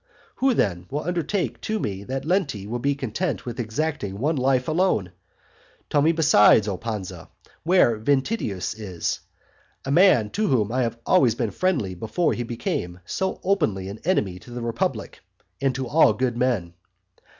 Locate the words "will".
0.89-1.03, 2.65-2.79